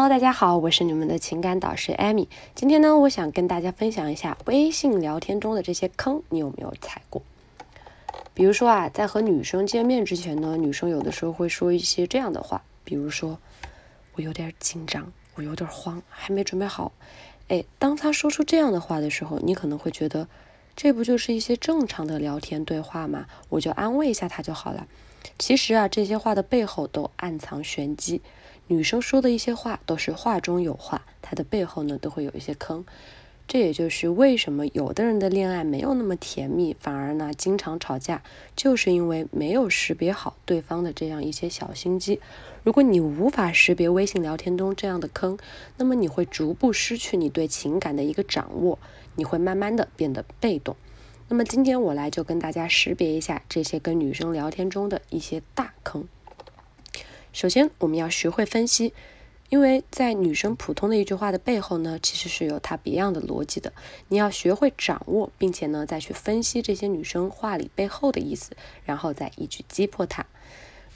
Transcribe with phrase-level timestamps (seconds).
[0.00, 2.26] Hello，大家好，我是你们的情感导师 Amy。
[2.54, 7.20] 今天呢，我想跟大家分享一下微信聊天中的这些坑，你有没有踩过？
[8.32, 13.38] 比如说啊，在和女生见面之前呢，女生有的时候会说一些这样的话，比如说
[14.14, 16.92] 我有点紧张，我有点慌，还没准备好。
[17.48, 20.26] 哎，当她说出这样的话的时候，你可能会觉得，
[20.74, 23.26] 这不就是一些正常的聊天对话吗？
[23.50, 24.86] 我就安慰一下她就好了。
[25.38, 28.22] 其实啊，这些话的背后都暗藏玄机。
[28.70, 32.84] 女生说的一些话都是话中有话，它的背后呢都会有一些坑。
[33.48, 38.22] 这也就是为什么有的人的恋爱没有那么甜蜜，反而呢经常吵架，
[38.54, 42.20] 就是因为没有识别好对方的这样一些小心机。
[42.62, 45.36] 如果你无法识别微信聊天中这样的坑，
[45.76, 48.78] 那么你会逐步失去你对情感的一个掌握，
[49.16, 50.76] 你会慢慢的变得被动。
[51.28, 56.06] 那么今天我来就跟大家识别一下这些跟女生聊天中的一些大坑。
[57.32, 58.92] 首先，我们要学会分析，
[59.50, 63.72] 因为在女生普通的一句话的背后呢，其实是有她别样的逻辑的。
[64.08, 68.50] 你要学会掌握，并且呢，再去分析这些女生话里背后的意思，
[68.84, 70.26] 然后再一举击破她。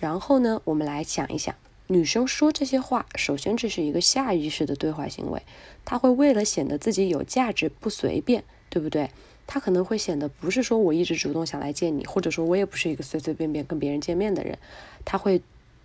[0.01, 1.55] 然后呢，我们来想一想，
[1.87, 5.41] 女生说这些话，首先这是一个下意识的对话行为，
[5.85, 9.09] 她会为了显得自己有价值，不随便，对不对？
[9.47, 14.59] 她可能会显得不是说我一直主动想来见你，或者说我也不是一个随随便便跟别人见面的人，
[15.05, 15.41] 她会。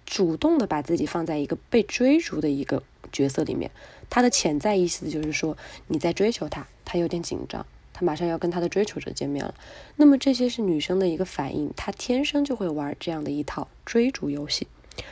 [0.10, 3.70] 主动的把自己放在一个被追逐的一个角色里面，
[4.10, 9.54] 他的潜在意思就是说你在追求他，他有点紧张，他马上要跟他的追求者见面了。
[9.98, 14.68] 那么这些是女生的一个反应，她天生就会玩这样的一套追逐游戏。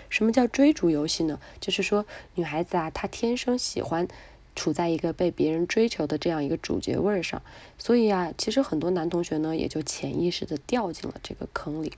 [0.10, 1.40] 什么叫追逐游戏呢？
[1.62, 4.08] 就是说女孩子啊，她天生喜欢
[4.56, 7.44] 处在一个被别人追求的这样一个主角位儿上，
[7.78, 11.94] 所以啊，其实很多男同学呢也就潜意识的掉进了这个坑里，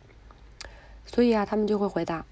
[1.05, 2.25] 所以啊，他们就会回答。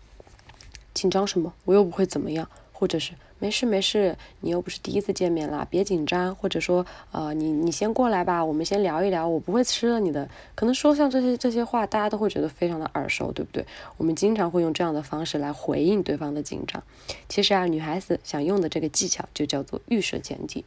[0.98, 1.53] 紧张什么？
[1.66, 10.28] 我又不会怎么样，或者是没事没事，你又不是第一次见面啦，别紧张，或者说，呃，你你先过来吧，我们先聊一聊，我不会吃了你的。
[10.56, 13.64] 可能说像这些这些话，大家都会觉得非常的耳熟，对不对？
[13.98, 16.82] 我们经常会用这样的方式来回应对方的紧张。
[17.30, 20.66] 其实啊，女孩子想用的这个技巧就叫做预设前提。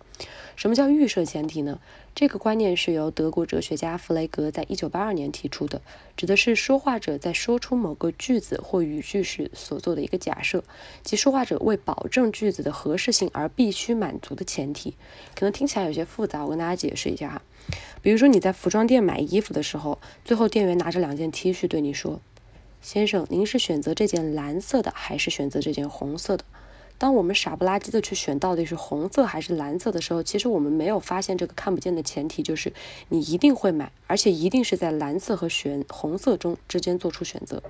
[0.55, 1.81] 什么叫预设前提呢？
[2.13, 5.81] 这个观念是由德国哲学家弗雷格在一九八二年提出的，
[6.17, 10.63] 指的是说话者在说出某个句子或语句时所做的一个假设，
[11.03, 14.95] 即说话者为保证句子的合适性而必须满足的前提。
[15.35, 17.43] 可能听起来有些复杂，我跟大家解释一下哈。
[18.03, 22.21] 比如说你在服装店买衣服的时候，最后店员拿着两件 T 恤对你说
[22.83, 26.45] ：“先生，您是选择这件蓝色的，还是选择这件红色的？”
[27.01, 32.75] 当我们傻不拉几的去选到底是红色还是蓝色的时候，其实我们没有发现这个看不见的前提，就是
[33.09, 37.63] 你一定会买，而且一定是在蓝色和选红色中之间做出选择。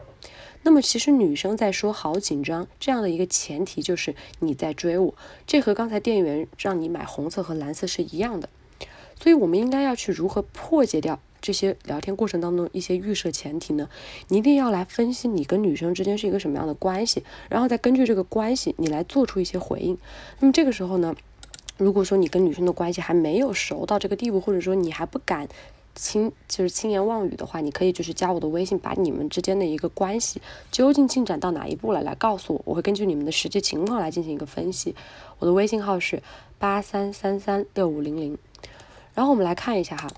[0.64, 5.14] 那么，其实女生在说好紧张这样的一个前提，就是你在追我，
[5.47, 8.48] 这和刚才店员让你买红色和蓝色是一样的。
[9.22, 11.20] 所以，我们应该要去如何破解掉。
[11.40, 13.88] 这些聊天过程当中一些预设前提呢，
[14.28, 19.96] 你一定要来分析你跟女生之间是一个什么样的关系，然后再根据这个关系你来做出一些回应。
[20.38, 21.14] 那么这个时候呢，
[21.76, 25.48] 如果说你跟女生的关系还没有熟到这个地步，或者说你还不敢
[25.94, 30.40] 轻就是轻言妄语的话，你可以就是加我的微信，把你们之间的一个关系
[30.70, 34.94] 究竟进展到哪一步了来告诉我，我会根据你们的实际情况来进行一个分析。
[35.38, 36.22] 我的微信号是
[36.58, 38.38] 八三三三六五零零，
[39.14, 40.08] 然后我们来看一下哈。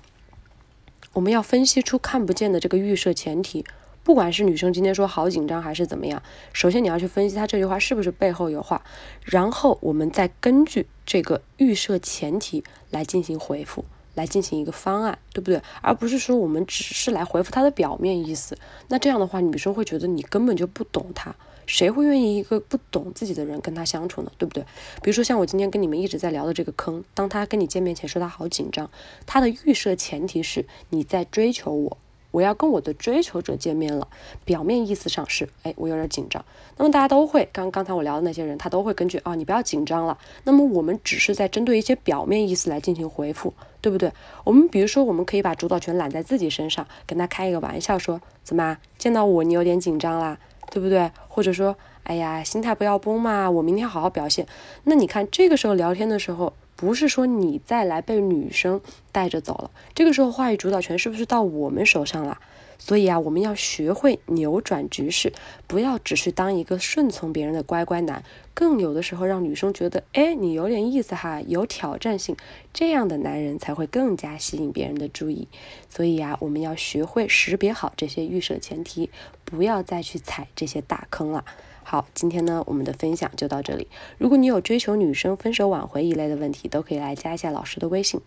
[1.13, 3.63] 我们要分析出看不见的这个预设前提，
[4.03, 8.83] 不管是女生今天说好紧张还是怎么样，首先你要去分析她这句话是不是背后有话，
[9.21, 13.85] 然后我们再根据这个预设前提来进行回复，
[14.15, 15.61] 来进行一个方案，对不对？
[15.81, 18.57] 而不是说我们只是来回复他的表面意思，
[18.87, 21.33] 那这样的话女生会觉得你根本就不懂他。
[21.65, 24.31] 谁会愿意一个不懂自己的人跟他相处呢？
[24.37, 24.61] 对不对？
[25.01, 28.91] 比如说像我今天跟你们一直在聊的这个坑，当他跟你见面前说他好紧张，
[29.25, 31.97] 他的预设前提是你在追求我，
[32.33, 34.07] 我要跟我的追求者见面了。
[34.43, 36.43] 表面意思上是，哎，我有点紧张。
[36.77, 40.17] 那么大家都会，刚刚才我聊的那些人，他都会根据啊，你不要紧张了。
[40.43, 44.11] 那么我们只是在针对一些表面意思来进行回复，对不对？
[44.43, 50.37] 我们比如说，我们可以把主导权揽在自己身上，跟他开一个玩笑，说怎么见到我你有点紧张啦？
[50.71, 51.11] 对不对？
[51.27, 54.47] 或者说，哎呀，心态不要崩嘛，我明天好好表现。
[54.85, 58.81] 那你看，这个时候聊天的时候，不是说你再来被女生
[59.11, 62.39] 带着走了，这个时候话语主导权是不是到我们手上了？
[62.85, 65.31] 所以啊，我们要学会扭转局势，
[65.67, 72.35] 不要只是当一个顺从别人的乖乖男，更有的时候让女生觉得，哎，你有点意思哈，有挑战性，
[72.73, 75.47] 这样的男人才会更加吸引别人的注意。
[75.87, 79.09] 所以啊，我们要学会识别好这些预设前提，
[79.45, 81.45] 不要再去踩这些大坑了。
[81.85, 83.87] 好，今天呢，我们的分享就到这里。
[84.17, 88.19] 如果你有追求女生分手挽回一类的问题，都可以来加一下老师的微信。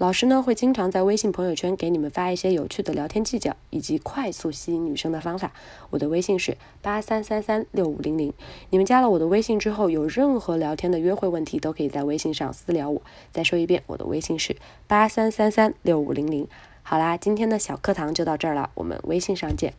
[0.00, 5.52] 老师呢会经常在微信朋友圈给你们发一些有趣的聊天技巧以及快速吸引女生的方法。
[5.90, 8.32] 我的微信是八三三三六五零零。
[8.70, 13.02] 你们加了我的微信之后，有任何聊天的约会问题，都可以在微信上私聊我。
[13.30, 14.56] 再说一遍，我的微信是
[14.86, 16.48] 八三三三六五零零。
[16.82, 19.74] 好啦，今天的小课堂就到这儿了，我们微信上见。